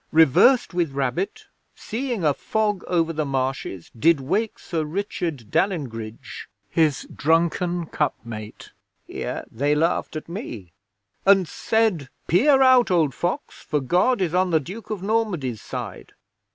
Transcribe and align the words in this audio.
'"Reversed 0.11 0.73
with 0.73 0.93
rabbit, 0.93 1.45
seeing 1.75 2.23
a 2.23 2.33
fog 2.33 2.83
over 2.87 3.13
the 3.13 3.23
marshes, 3.23 3.91
did 3.95 4.19
wake 4.19 4.57
Sir 4.57 4.83
Richard 4.83 5.51
Dalyngridge, 5.51 6.49
his 6.71 7.07
drunken 7.15 7.85
cup 7.85 8.15
mate" 8.25 8.71
(here 9.05 9.45
they 9.51 9.75
laughed 9.75 10.15
at 10.15 10.27
me) 10.27 10.73
"and 11.23 11.47
said, 11.47 12.09
'Peer 12.25 12.63
out, 12.63 12.89
old 12.89 13.13
fox, 13.13 13.61
for 13.61 13.79
God 13.79 14.21
is 14.21 14.33
on 14.33 14.49
the 14.49 14.59
Duke 14.59 14.89
of 14.89 15.03
Normandy's 15.03 15.61
side."' 15.61 16.13